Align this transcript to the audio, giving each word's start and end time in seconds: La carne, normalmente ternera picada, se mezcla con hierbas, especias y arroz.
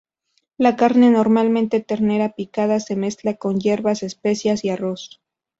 La 0.57 0.75
carne, 0.77 1.11
normalmente 1.11 1.79
ternera 1.79 2.29
picada, 2.31 2.79
se 2.79 2.95
mezcla 2.95 3.35
con 3.35 3.59
hierbas, 3.59 4.01
especias 4.01 4.65
y 4.65 4.71
arroz. 4.71 5.21